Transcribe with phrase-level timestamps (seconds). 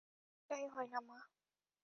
[0.49, 1.17] এটা হয় না, মা।